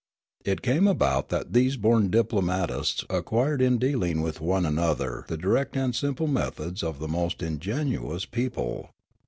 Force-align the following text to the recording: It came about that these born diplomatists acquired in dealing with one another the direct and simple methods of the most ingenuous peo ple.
It 0.43 0.63
came 0.63 0.87
about 0.87 1.29
that 1.29 1.53
these 1.53 1.77
born 1.77 2.09
diplomatists 2.09 3.05
acquired 3.07 3.61
in 3.61 3.77
dealing 3.77 4.21
with 4.23 4.41
one 4.41 4.65
another 4.65 5.25
the 5.27 5.37
direct 5.37 5.77
and 5.77 5.93
simple 5.95 6.25
methods 6.25 6.81
of 6.81 6.97
the 6.97 7.07
most 7.07 7.43
ingenuous 7.43 8.25
peo 8.25 8.49
ple. 8.49 8.89